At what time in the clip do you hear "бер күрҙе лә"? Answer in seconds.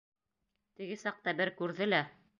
1.43-2.05